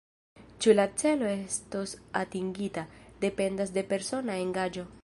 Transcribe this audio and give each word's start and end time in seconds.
Ĉu 0.65 0.73
la 0.77 0.85
celo 1.01 1.27
estos 1.33 1.93
atingita, 2.23 2.87
dependas 3.27 3.77
de 3.79 3.87
persona 3.95 4.43
engaĝo. 4.49 4.93